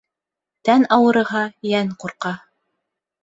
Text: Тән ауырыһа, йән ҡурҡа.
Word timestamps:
Тән 0.69 0.85
ауырыһа, 0.95 1.43
йән 1.73 1.93
ҡурҡа. 2.05 2.31